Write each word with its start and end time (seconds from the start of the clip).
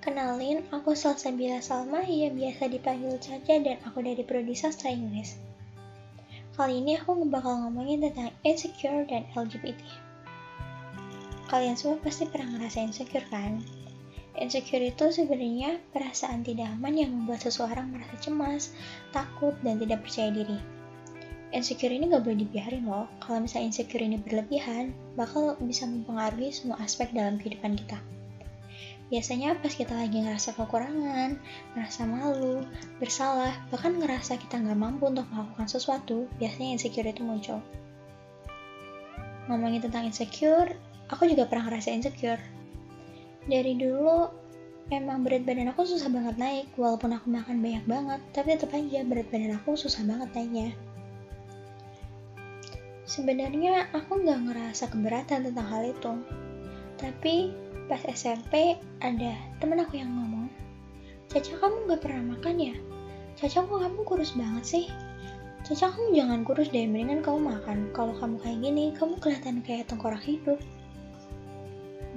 Kenalin, 0.00 0.64
aku 0.72 0.96
Salsabila 0.96 1.60
Salma 1.60 2.00
yang 2.08 2.32
biasa 2.32 2.72
dipanggil 2.72 3.20
Caca 3.20 3.60
dan 3.60 3.76
aku 3.84 4.00
dari 4.00 4.24
Prodi 4.24 4.56
Sastra 4.56 4.88
Inggris. 4.88 5.36
Kali 6.56 6.80
ini 6.80 6.96
aku 6.96 7.20
bakal 7.28 7.68
ngomongin 7.68 8.08
tentang 8.08 8.32
insecure 8.40 9.04
dan 9.04 9.28
LGBT. 9.36 9.76
Kalian 11.52 11.76
semua 11.76 12.00
pasti 12.00 12.24
pernah 12.24 12.48
ngerasa 12.56 12.80
insecure 12.80 13.28
kan? 13.28 13.60
Insecure 14.40 14.88
itu 14.88 15.12
sebenarnya 15.12 15.76
perasaan 15.92 16.48
tidak 16.48 16.72
aman 16.80 16.96
yang 16.96 17.12
membuat 17.12 17.44
seseorang 17.44 17.92
merasa 17.92 18.16
cemas, 18.24 18.72
takut, 19.12 19.52
dan 19.60 19.76
tidak 19.76 20.00
percaya 20.00 20.32
diri. 20.32 20.56
Insecure 21.52 21.92
ini 21.92 22.08
gak 22.08 22.24
boleh 22.24 22.40
dibiarin 22.40 22.88
loh. 22.88 23.04
Kalau 23.20 23.44
misalnya 23.44 23.68
insecure 23.68 24.00
ini 24.00 24.16
berlebihan, 24.16 24.96
bakal 25.12 25.60
bisa 25.60 25.84
mempengaruhi 25.84 26.56
semua 26.56 26.80
aspek 26.80 27.12
dalam 27.12 27.36
kehidupan 27.36 27.76
kita. 27.76 28.00
Biasanya 29.10 29.58
pas 29.58 29.74
kita 29.74 29.90
lagi 29.90 30.22
ngerasa 30.22 30.54
kekurangan, 30.54 31.34
ngerasa 31.74 32.06
malu, 32.06 32.62
bersalah, 33.02 33.58
bahkan 33.74 33.98
ngerasa 33.98 34.38
kita 34.38 34.62
nggak 34.62 34.78
mampu 34.78 35.10
untuk 35.10 35.26
melakukan 35.34 35.66
sesuatu, 35.66 36.30
biasanya 36.38 36.78
insecure 36.78 37.10
itu 37.10 37.26
muncul. 37.26 37.58
Ngomongin 39.50 39.82
tentang 39.82 40.06
insecure, 40.06 40.78
aku 41.10 41.26
juga 41.26 41.50
pernah 41.50 41.66
ngerasa 41.66 41.90
insecure. 41.90 42.38
Dari 43.50 43.74
dulu, 43.74 44.30
emang 44.94 45.26
berat 45.26 45.42
badan 45.42 45.74
aku 45.74 45.90
susah 45.90 46.06
banget 46.06 46.38
naik, 46.38 46.70
walaupun 46.78 47.10
aku 47.10 47.34
makan 47.34 47.58
banyak 47.58 47.82
banget, 47.90 48.20
tapi 48.30 48.54
tetap 48.54 48.70
aja 48.78 49.02
berat 49.02 49.26
badan 49.26 49.58
aku 49.58 49.74
susah 49.74 50.06
banget 50.06 50.30
naiknya. 50.38 50.70
Sebenarnya 53.10 53.90
aku 53.90 54.22
nggak 54.22 54.38
ngerasa 54.38 54.86
keberatan 54.86 55.50
tentang 55.50 55.66
hal 55.66 55.82
itu, 55.82 56.14
tapi 57.00 57.56
pas 57.88 58.04
SMP 58.06 58.76
ada 59.00 59.32
temen 59.58 59.80
aku 59.80 59.98
yang 59.98 60.12
ngomong, 60.12 60.46
Caca 61.30 61.62
kamu 61.62 61.86
gak 61.86 62.02
pernah 62.02 62.34
makan 62.34 62.58
ya? 62.58 62.74
Caca 63.38 63.62
kok 63.62 63.80
kamu 63.86 64.02
kurus 64.02 64.34
banget 64.34 64.64
sih? 64.66 64.86
Caca 65.62 65.94
kamu 65.94 66.18
jangan 66.18 66.42
kurus 66.42 66.74
deh, 66.74 66.90
mendingan 66.90 67.22
kamu 67.22 67.54
makan. 67.54 67.86
Kalau 67.94 68.10
kamu 68.18 68.42
kayak 68.42 68.58
gini, 68.58 68.84
kamu 68.98 69.14
kelihatan 69.22 69.62
kayak 69.62 69.86
tengkorak 69.86 70.18
hidup. 70.26 70.58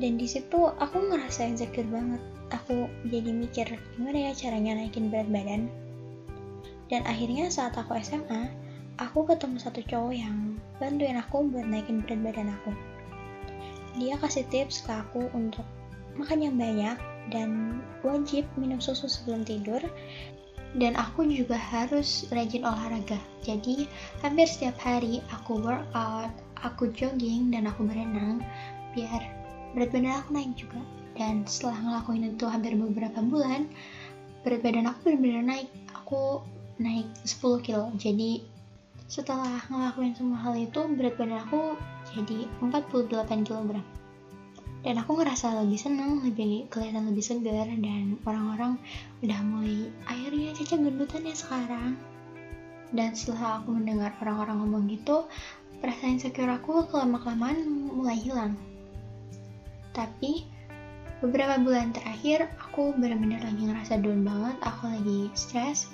Dan 0.01 0.17
di 0.17 0.25
situ 0.25 0.65
aku 0.81 0.97
ngerasa 0.97 1.45
insecure 1.45 1.85
banget. 1.93 2.17
Aku 2.57 2.89
jadi 3.05 3.29
mikir 3.29 3.69
gimana 3.93 4.29
ya 4.29 4.31
caranya 4.33 4.81
naikin 4.81 5.13
berat 5.13 5.29
badan. 5.29 5.69
Dan 6.89 7.05
akhirnya 7.05 7.53
saat 7.53 7.77
aku 7.77 7.93
SMA, 8.01 8.49
aku 8.97 9.29
ketemu 9.29 9.61
satu 9.61 9.85
cowok 9.85 10.13
yang 10.17 10.57
bantuin 10.81 11.21
aku 11.21 11.45
buat 11.53 11.69
naikin 11.69 12.01
berat 12.01 12.33
badan 12.33 12.49
aku 12.49 12.73
dia 13.97 14.17
kasih 14.17 14.45
tips 14.49 14.85
ke 14.85 14.91
aku 14.93 15.29
untuk 15.37 15.65
makan 16.17 16.39
yang 16.45 16.55
banyak 16.57 16.97
dan 17.31 17.79
wajib 18.03 18.43
minum 18.59 18.81
susu 18.81 19.07
sebelum 19.07 19.45
tidur. 19.45 19.81
Dan 20.73 20.97
aku 20.97 21.29
juga 21.29 21.53
harus 21.53 22.25
rajin 22.33 22.65
olahraga. 22.65 23.21
Jadi 23.45 23.85
hampir 24.25 24.49
setiap 24.49 24.73
hari 24.81 25.21
aku 25.29 25.61
workout 25.61 26.33
aku 26.65 26.89
jogging 26.89 27.53
dan 27.53 27.69
aku 27.69 27.85
berenang 27.85 28.41
biar 28.97 29.21
berat 29.77 29.93
badan 29.93 30.17
aku 30.17 30.29
naik 30.33 30.51
juga. 30.57 30.81
Dan 31.13 31.45
setelah 31.45 31.77
ngelakuin 31.77 32.33
itu 32.33 32.45
hampir 32.49 32.73
beberapa 32.73 33.21
bulan 33.21 33.69
berat 34.41 34.65
badan 34.65 34.89
aku 34.89 35.13
benar-benar 35.13 35.45
naik. 35.45 35.69
Aku 35.93 36.41
naik 36.81 37.05
10 37.21 37.61
kilo. 37.61 37.93
Jadi 38.01 38.41
setelah 39.05 39.61
ngelakuin 39.69 40.17
semua 40.17 40.41
hal 40.41 40.57
itu 40.57 40.81
berat 40.97 41.13
badan 41.21 41.37
aku 41.37 41.77
jadi 42.13 42.47
48 42.61 43.09
kg 43.43 43.81
dan 44.83 44.99
aku 44.99 45.15
ngerasa 45.15 45.63
lebih 45.63 45.79
seneng, 45.79 46.19
lebih 46.27 46.67
kelihatan 46.67 47.07
lebih 47.07 47.23
segar 47.23 47.71
dan 47.71 48.19
orang-orang 48.27 48.75
udah 49.23 49.39
mulai 49.47 49.87
akhirnya 50.11 50.51
Caca 50.51 50.75
gendutan 50.75 51.23
ya 51.23 51.35
sekarang. 51.39 51.95
Dan 52.91 53.15
setelah 53.15 53.63
aku 53.63 53.79
mendengar 53.79 54.11
orang-orang 54.19 54.59
ngomong 54.59 54.83
gitu 54.91 55.23
perasaan 55.79 56.19
insecure 56.19 56.51
aku 56.51 56.83
kelama-kelamaan 56.91 57.63
mulai 57.95 58.19
hilang. 58.19 58.59
Tapi 59.95 60.43
beberapa 61.23 61.55
bulan 61.63 61.95
terakhir 61.95 62.51
aku 62.59 62.91
benar-benar 62.99 63.39
lagi 63.39 63.63
ngerasa 63.63 64.03
down 64.03 64.27
banget 64.27 64.59
aku 64.67 64.91
lagi 64.91 65.31
stres 65.31 65.87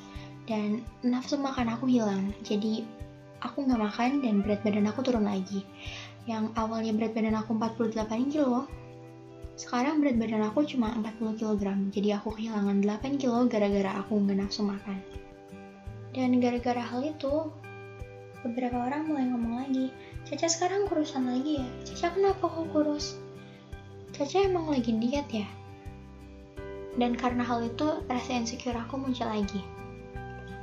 dan 0.49 0.81
nafsu 1.05 1.37
makan 1.37 1.69
aku 1.69 1.85
hilang. 1.85 2.33
Jadi 2.41 2.89
aku 3.43 3.65
nggak 3.65 3.79
makan 3.79 4.23
dan 4.23 4.43
berat 4.43 4.61
badan 4.63 4.87
aku 4.89 4.99
turun 5.03 5.25
lagi. 5.27 5.63
Yang 6.27 6.53
awalnya 6.59 6.93
berat 6.95 7.13
badan 7.15 7.35
aku 7.39 7.55
48 7.55 8.33
kilo 8.33 8.67
sekarang 9.59 9.99
berat 9.99 10.15
badan 10.15 10.47
aku 10.47 10.63
cuma 10.63 10.87
40 10.95 11.35
kg 11.35 11.63
jadi 11.91 12.15
aku 12.15 12.31
kehilangan 12.31 12.79
8 12.79 13.19
kilo 13.19 13.43
gara-gara 13.51 13.99
aku 13.99 14.15
nggak 14.23 14.39
nafsu 14.39 14.63
makan. 14.63 15.03
Dan 16.15 16.39
gara-gara 16.39 16.79
hal 16.79 17.03
itu 17.03 17.51
beberapa 18.39 18.87
orang 18.87 19.03
mulai 19.11 19.27
ngomong 19.27 19.55
lagi 19.67 19.91
Caca 20.29 20.45
sekarang 20.45 20.85
kurusan 20.85 21.25
lagi 21.25 21.57
ya? 21.63 21.67
Caca 21.89 22.13
kenapa 22.13 22.45
kok 22.45 22.69
kurus? 22.69 23.17
Caca 24.13 24.45
emang 24.45 24.69
lagi 24.69 24.93
diet 24.93 25.25
ya? 25.31 25.47
Dan 27.01 27.17
karena 27.17 27.41
hal 27.41 27.65
itu 27.65 28.03
rasa 28.05 28.37
insecure 28.37 28.77
aku 28.77 29.01
muncul 29.01 29.25
lagi 29.25 29.78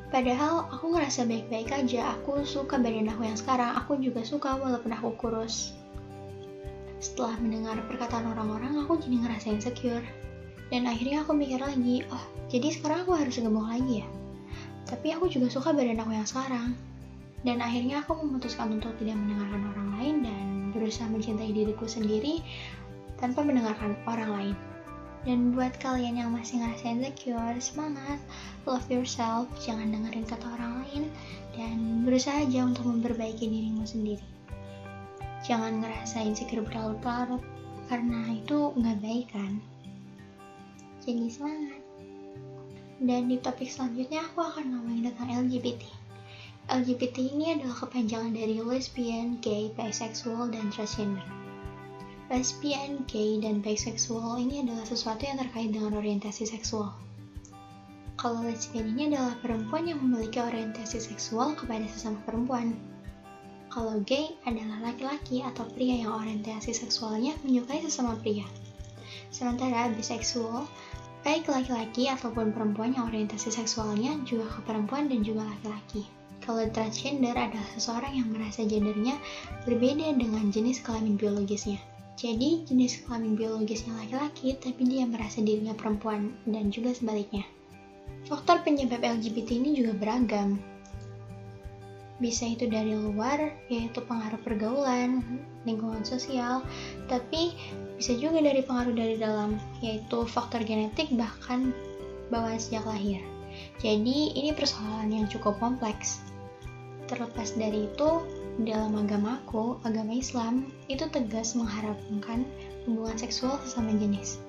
Padahal 0.06 0.70
aku 0.70 0.94
ngerasa 0.94 1.26
baik-baik 1.26 1.74
aja, 1.74 2.14
aku 2.14 2.46
suka 2.46 2.78
badan 2.78 3.10
aku 3.10 3.26
yang 3.26 3.34
sekarang, 3.34 3.74
aku 3.74 3.98
juga 3.98 4.22
suka 4.22 4.54
walaupun 4.54 4.94
aku 4.94 5.10
kurus. 5.18 5.74
Setelah 7.02 7.34
mendengar 7.42 7.74
perkataan 7.90 8.30
orang-orang, 8.30 8.78
aku 8.86 9.02
jadi 9.02 9.26
ngerasa 9.26 9.50
insecure. 9.50 10.06
Dan 10.70 10.86
akhirnya 10.86 11.26
aku 11.26 11.34
mikir 11.34 11.58
lagi, 11.58 12.06
oh 12.10 12.24
jadi 12.46 12.70
sekarang 12.70 13.02
aku 13.02 13.18
harus 13.18 13.34
gemuk 13.38 13.66
lagi 13.66 14.02
ya? 14.02 14.08
Tapi 14.86 15.10
aku 15.10 15.26
juga 15.26 15.50
suka 15.50 15.74
badan 15.74 15.98
aku 15.98 16.14
yang 16.14 16.26
sekarang. 16.26 16.78
Dan 17.42 17.58
akhirnya 17.58 18.02
aku 18.06 18.18
memutuskan 18.22 18.78
untuk 18.78 18.94
tidak 19.02 19.18
mendengarkan 19.18 19.62
orang 19.74 19.88
lain 19.98 20.14
dan 20.22 20.44
berusaha 20.70 21.06
mencintai 21.10 21.50
diriku 21.50 21.86
sendiri 21.86 22.42
tanpa 23.18 23.42
mendengarkan 23.42 23.98
orang 24.06 24.30
lain. 24.30 24.56
Dan 25.22 25.56
buat 25.56 25.74
kalian 25.80 26.20
yang 26.20 26.30
masih 26.34 26.60
ngerasa 26.62 26.92
insecure, 26.92 27.56
semangat, 27.58 28.20
love 28.68 28.86
yourself, 28.92 29.48
jangan 29.62 29.94
dengerin 29.94 30.26
kata 30.26 30.46
orang 30.58 30.84
lain, 30.84 31.04
dan 31.56 32.04
berusaha 32.04 32.44
aja 32.44 32.66
untuk 32.66 32.86
memperbaiki 32.86 33.46
dirimu 33.48 33.86
sendiri. 33.88 34.26
Jangan 35.46 35.80
ngerasa 35.80 36.26
insecure 36.26 36.62
berlarut-larut, 36.62 37.42
karena 37.86 38.34
itu 38.34 38.74
nggak 38.76 38.98
baik 39.00 39.26
kan. 39.32 39.62
Jadi 41.06 41.30
semangat. 41.30 41.80
Dan 42.98 43.30
di 43.30 43.36
topik 43.38 43.70
selanjutnya 43.70 44.26
aku 44.26 44.42
akan 44.42 44.74
ngomongin 44.74 45.12
tentang 45.14 45.46
LGBT. 45.46 45.82
LGBT 46.66 47.16
ini 47.22 47.54
adalah 47.54 47.78
kepanjangan 47.78 48.34
dari 48.34 48.58
lesbian, 48.58 49.38
gay, 49.38 49.70
bisexual, 49.70 50.50
dan 50.50 50.66
transgender 50.74 51.45
lesbian, 52.26 53.06
gay, 53.06 53.38
dan 53.38 53.62
bisexual 53.62 54.42
ini 54.42 54.66
adalah 54.66 54.82
sesuatu 54.82 55.22
yang 55.22 55.38
terkait 55.38 55.70
dengan 55.70 55.94
orientasi 55.94 56.42
seksual. 56.42 56.90
Kalau 58.18 58.42
lesbian 58.42 58.98
ini 58.98 59.14
adalah 59.14 59.38
perempuan 59.38 59.86
yang 59.86 60.02
memiliki 60.02 60.42
orientasi 60.42 60.98
seksual 60.98 61.54
kepada 61.54 61.86
sesama 61.86 62.18
perempuan. 62.26 62.74
Kalau 63.70 64.02
gay 64.02 64.34
adalah 64.42 64.90
laki-laki 64.90 65.44
atau 65.44 65.68
pria 65.70 66.02
yang 66.02 66.18
orientasi 66.18 66.74
seksualnya 66.74 67.36
menyukai 67.46 67.84
sesama 67.86 68.18
pria. 68.18 68.48
Sementara 69.30 69.92
bisexual, 69.94 70.66
baik 71.22 71.46
laki-laki 71.46 72.10
ataupun 72.10 72.50
perempuan 72.50 72.96
yang 72.96 73.06
orientasi 73.06 73.54
seksualnya 73.54 74.18
juga 74.26 74.50
ke 74.50 74.66
perempuan 74.66 75.06
dan 75.06 75.22
juga 75.22 75.46
laki-laki. 75.46 76.08
Kalau 76.42 76.66
transgender 76.74 77.38
adalah 77.38 77.68
seseorang 77.76 78.18
yang 78.18 78.34
merasa 78.34 78.66
gendernya 78.66 79.14
berbeda 79.62 80.10
dengan 80.16 80.50
jenis 80.50 80.82
kelamin 80.82 81.14
biologisnya. 81.14 81.78
Jadi 82.16 82.64
jenis 82.64 83.04
kelamin 83.04 83.36
biologisnya 83.36 83.92
laki-laki 83.92 84.56
tapi 84.56 84.88
dia 84.88 85.04
merasa 85.04 85.44
dirinya 85.44 85.76
perempuan 85.76 86.32
dan 86.48 86.72
juga 86.72 86.96
sebaliknya. 86.96 87.44
Faktor 88.24 88.64
penyebab 88.64 89.04
LGBT 89.04 89.60
ini 89.60 89.76
juga 89.76 89.92
beragam. 89.94 90.56
Bisa 92.16 92.48
itu 92.48 92.64
dari 92.64 92.96
luar, 92.96 93.52
yaitu 93.68 94.00
pengaruh 94.00 94.40
pergaulan, 94.40 95.20
lingkungan 95.68 96.00
sosial, 96.00 96.64
tapi 97.12 97.52
bisa 98.00 98.16
juga 98.16 98.40
dari 98.40 98.64
pengaruh 98.64 98.96
dari 98.96 99.20
dalam, 99.20 99.60
yaitu 99.84 100.24
faktor 100.24 100.64
genetik 100.64 101.12
bahkan 101.12 101.76
bawaan 102.32 102.56
sejak 102.56 102.88
lahir. 102.88 103.20
Jadi 103.84 104.32
ini 104.32 104.56
persoalan 104.56 105.12
yang 105.12 105.28
cukup 105.28 105.60
kompleks. 105.60 106.24
Terlepas 107.12 107.52
dari 107.52 107.84
itu, 107.84 108.10
dalam 108.64 108.96
agamaku, 108.96 109.76
agama 109.84 110.16
Islam, 110.16 110.72
itu 110.88 111.04
tegas 111.12 111.52
mengharapkan 111.52 112.48
hubungan 112.88 113.16
seksual 113.20 113.60
sesama 113.66 113.92
jenis. 114.00 114.40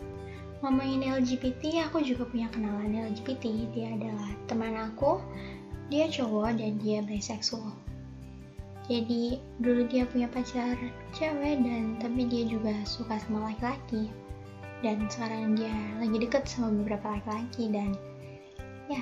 Ngomongin 0.63 1.04
LGBT, 1.04 1.92
aku 1.92 2.00
juga 2.01 2.24
punya 2.25 2.48
kenalan 2.50 2.95
LGBT. 3.13 3.68
Dia 3.75 3.94
adalah 4.00 4.31
teman 4.48 4.74
aku, 4.80 5.19
dia 5.92 6.07
cowok 6.07 6.56
dan 6.56 6.80
dia 6.80 7.04
bisexual. 7.04 7.75
Jadi 8.88 9.44
dulu 9.59 9.83
dia 9.92 10.07
punya 10.07 10.31
pacar 10.31 10.80
cewek 11.12 11.60
dan 11.60 12.00
tapi 12.00 12.24
dia 12.24 12.48
juga 12.48 12.71
suka 12.88 13.19
sama 13.19 13.51
laki-laki. 13.51 14.07
dan 14.86 15.10
sekarang 15.10 15.57
dia 15.57 15.74
lagi 15.98 16.21
deket 16.21 16.45
sama 16.45 16.69
beberapa 16.69 17.18
laki-laki 17.18 17.65
dan 17.74 17.98
ya 18.86 19.01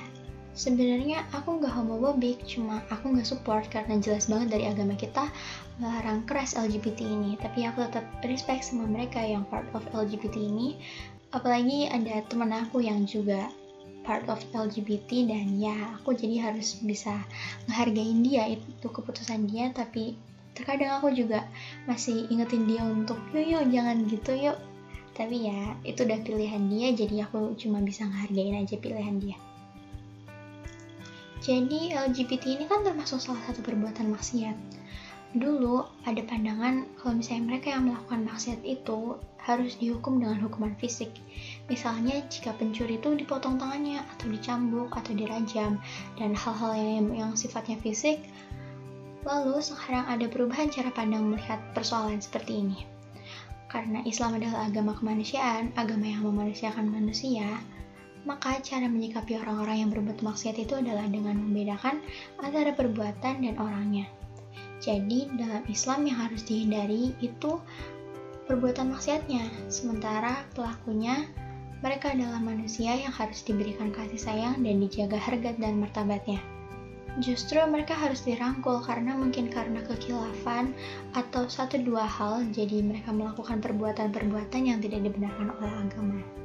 sebenarnya 0.55 1.27
aku 1.35 1.59
nggak 1.59 1.75
homofobik 1.75 2.39
cuma 2.47 2.79
aku 2.87 3.11
nggak 3.11 3.27
support 3.27 3.67
karena 3.67 3.99
jelas 3.99 4.31
banget 4.31 4.55
dari 4.55 4.65
agama 4.71 4.95
kita 4.95 5.27
melarang 5.83 6.23
keras 6.23 6.55
LGBT 6.55 7.03
ini. 7.03 7.35
Tapi 7.35 7.67
aku 7.67 7.83
tetap 7.85 8.07
respect 8.23 8.63
sama 8.63 8.87
mereka 8.87 9.19
yang 9.19 9.43
part 9.51 9.67
of 9.75 9.83
LGBT 9.91 10.39
ini. 10.39 10.79
Apalagi 11.35 11.91
ada 11.91 12.23
temen 12.31 12.55
aku 12.55 12.79
yang 12.79 13.03
juga 13.03 13.51
part 14.07 14.23
of 14.31 14.39
LGBT 14.55 15.27
dan 15.27 15.59
ya 15.59 15.99
aku 15.99 16.15
jadi 16.15 16.49
harus 16.49 16.79
bisa 16.79 17.19
menghargain 17.67 18.23
dia 18.23 18.55
itu 18.55 18.87
keputusan 18.87 19.51
dia. 19.51 19.75
Tapi 19.75 20.15
terkadang 20.55 21.03
aku 21.03 21.11
juga 21.11 21.43
masih 21.83 22.31
ingetin 22.31 22.63
dia 22.63 22.87
untuk 22.87 23.19
yuk 23.35 23.43
yuk 23.43 23.63
jangan 23.75 24.07
gitu 24.07 24.31
yuk 24.39 24.57
tapi 25.15 25.47
ya 25.47 25.75
itu 25.87 26.03
udah 26.03 26.19
pilihan 26.27 26.63
dia 26.67 26.87
jadi 26.91 27.27
aku 27.27 27.55
cuma 27.55 27.79
bisa 27.79 28.03
ngehargain 28.03 28.63
aja 28.63 28.75
pilihan 28.79 29.15
dia 29.19 29.35
jadi 31.45 32.09
LGBT 32.09 32.57
ini 32.57 32.65
kan 32.65 32.81
termasuk 32.81 33.21
salah 33.21 33.37
satu 33.45 33.61
perbuatan 33.61 34.09
maksiat 34.09 34.57
dulu 35.37 35.85
ada 36.09 36.25
pandangan 36.25 36.89
kalau 36.97 37.21
misalnya 37.21 37.53
mereka 37.53 37.69
yang 37.69 37.85
melakukan 37.85 38.25
maksiat 38.25 38.65
itu 38.65 39.19
harus 39.37 39.77
dihukum 39.77 40.17
dengan 40.17 40.41
hukuman 40.41 40.73
fisik 40.81 41.13
misalnya 41.69 42.25
jika 42.33 42.49
pencuri 42.57 42.97
itu 42.97 43.13
dipotong 43.13 43.61
tangannya 43.61 44.01
atau 44.17 44.25
dicambuk 44.33 44.89
atau 44.97 45.13
dirajam 45.13 45.77
dan 46.17 46.31
hal-hal 46.33 46.73
yang, 46.73 47.13
yang 47.13 47.31
sifatnya 47.37 47.77
fisik 47.77 48.25
Lalu 49.25 49.57
sekarang 49.57 50.05
ada 50.05 50.29
perubahan 50.29 50.69
cara 50.69 50.93
pandang 50.93 51.25
melihat 51.25 51.57
persoalan 51.73 52.21
seperti 52.21 52.61
ini. 52.61 52.85
Karena 53.65 54.05
Islam 54.05 54.37
adalah 54.37 54.69
agama 54.69 54.93
kemanusiaan, 54.93 55.73
agama 55.73 56.05
yang 56.05 56.21
memanusiakan 56.21 56.85
manusia, 56.85 57.57
maka 58.25 58.57
cara 58.59 58.89
menyikapi 58.89 59.37
orang-orang 59.37 59.85
yang 59.85 59.89
berbuat 59.93 60.25
maksiat 60.25 60.57
itu 60.57 60.73
adalah 60.73 61.05
dengan 61.05 61.37
membedakan 61.37 62.01
antara 62.41 62.73
perbuatan 62.73 63.45
dan 63.45 63.55
orangnya. 63.61 64.09
Jadi 64.81 65.29
dalam 65.37 65.63
Islam 65.69 66.09
yang 66.09 66.17
harus 66.19 66.41
dihindari 66.43 67.13
itu 67.21 67.61
perbuatan 68.49 68.91
maksiatnya, 68.91 69.45
sementara 69.69 70.45
pelakunya 70.57 71.25
mereka 71.85 72.17
adalah 72.17 72.41
manusia 72.41 72.97
yang 72.97 73.13
harus 73.13 73.45
diberikan 73.45 73.93
kasih 73.93 74.17
sayang 74.17 74.61
dan 74.65 74.81
dijaga 74.81 75.21
harga 75.21 75.53
dan 75.61 75.77
martabatnya. 75.77 76.41
Justru 77.23 77.63
mereka 77.63 77.95
harus 77.95 78.27
dirangkul 78.27 78.83
karena 78.83 79.15
mungkin 79.15 79.47
karena 79.47 79.79
kekilafan 79.87 80.75
atau 81.15 81.47
satu 81.47 81.79
dua 81.79 82.03
hal 82.03 82.43
jadi 82.51 82.83
mereka 82.83 83.15
melakukan 83.15 83.63
perbuatan-perbuatan 83.63 84.67
yang 84.67 84.83
tidak 84.83 85.07
dibenarkan 85.07 85.55
oleh 85.55 85.73
agama 85.87 86.44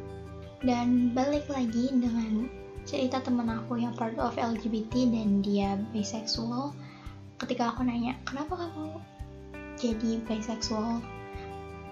dan 0.60 1.16
balik 1.16 1.48
lagi 1.48 1.88
dengan 1.88 2.48
cerita 2.84 3.20
temen 3.24 3.48
aku 3.48 3.80
yang 3.80 3.96
part 3.96 4.16
of 4.20 4.36
LGBT 4.36 5.08
dan 5.08 5.40
dia 5.40 5.80
bisexual. 5.92 6.76
Ketika 7.40 7.72
aku 7.72 7.80
nanya 7.84 8.16
kenapa 8.28 8.68
kamu 8.68 9.00
jadi 9.80 10.20
bisexual? 10.28 11.00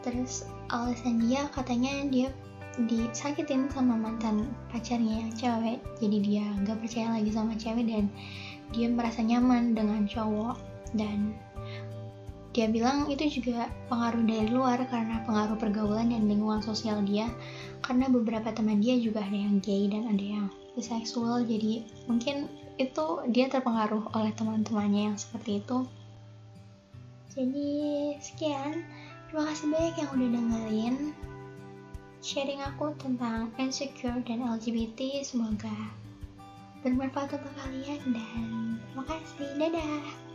Terus 0.05 0.45
alasan 0.69 1.25
dia 1.25 1.49
katanya 1.53 2.05
dia 2.13 2.29
disakitin 2.79 3.73
sama 3.73 3.97
mantan 3.97 4.53
pacarnya 4.69 5.25
yang 5.25 5.33
cewek. 5.33 5.81
Jadi 5.99 6.19
dia 6.21 6.45
nggak 6.63 6.79
percaya 6.85 7.09
lagi 7.17 7.33
sama 7.33 7.57
cewek 7.57 7.89
dan 7.89 8.05
dia 8.77 8.87
merasa 8.93 9.25
nyaman 9.25 9.73
dengan 9.73 10.05
cowok 10.05 10.61
dan 10.93 11.33
dia 12.57 12.67
bilang 12.67 13.07
itu 13.13 13.41
juga 13.41 13.69
pengaruh 13.93 14.25
dari 14.25 14.49
luar 14.49 14.81
karena 14.89 15.21
pengaruh 15.29 15.61
pergaulan 15.61 16.09
dan 16.09 16.25
lingkungan 16.25 16.65
sosial 16.65 17.05
dia. 17.05 17.29
Karena 17.85 18.09
beberapa 18.09 18.49
teman 18.51 18.81
dia 18.81 18.97
juga 18.97 19.21
ada 19.21 19.37
yang 19.37 19.61
gay 19.61 19.87
dan 19.87 20.09
ada 20.09 20.25
yang 20.25 20.47
biseksual 20.73 21.43
jadi 21.45 21.83
mungkin 22.07 22.47
itu 22.79 23.07
dia 23.35 23.51
terpengaruh 23.51 24.15
oleh 24.15 24.33
teman-temannya 24.33 25.13
yang 25.13 25.17
seperti 25.19 25.61
itu. 25.61 25.85
Jadi 27.35 27.71
sekian. 28.23 28.87
Terima 29.29 29.45
kasih 29.53 29.67
banyak 29.69 29.95
yang 30.01 30.11
udah 30.17 30.29
dengerin. 30.33 30.97
Sharing 32.25 32.65
aku 32.65 32.97
tentang 32.97 33.53
insecure 33.61 34.25
dan 34.25 34.41
LGBT 34.41 35.21
semoga 35.23 35.93
bermanfaat 36.81 37.37
untuk 37.37 37.55
kalian 37.61 38.01
dan 38.11 38.43
terima 38.81 39.05
kasih. 39.07 39.49
Dadah 39.61 40.28